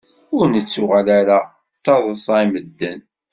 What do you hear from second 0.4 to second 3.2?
nettuɣal ara d taḍṣa i medden.